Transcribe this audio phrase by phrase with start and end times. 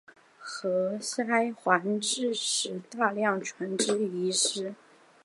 [0.43, 1.23] 何塞
[1.63, 4.73] 还致使大量船只遗失。